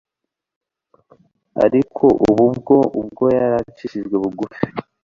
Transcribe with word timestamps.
Ariko 1.65 2.05
ubu 2.27 2.45
bwo, 2.57 2.77
ubwo 3.01 3.23
yari 3.37 3.55
acishijwe 3.71 4.15
bugufi, 4.21 4.63